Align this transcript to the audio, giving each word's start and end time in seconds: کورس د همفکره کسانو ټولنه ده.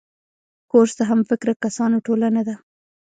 کورس 0.71 0.93
د 0.97 1.01
همفکره 1.09 1.53
کسانو 1.63 1.97
ټولنه 2.05 2.41
ده. 2.47 2.55